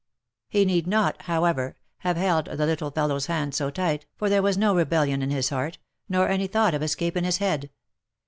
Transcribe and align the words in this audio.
He 0.49 0.65
need 0.65 0.87
not, 0.87 1.21
however, 1.25 1.75
have 1.99 2.17
held 2.17 2.45
the 2.45 2.65
little 2.65 2.89
fellow's 2.89 3.27
hand 3.27 3.53
so 3.53 3.69
tight, 3.69 4.07
for 4.17 4.29
there 4.29 4.41
was 4.41 4.57
no 4.57 4.73
rebellion 4.73 5.21
in 5.21 5.29
his 5.29 5.49
heart, 5.49 5.77
nor 6.09 6.27
any 6.27 6.47
thought 6.47 6.73
of 6.73 6.81
escape 6.81 7.15
in 7.15 7.23
his 7.23 7.37
head. 7.37 7.69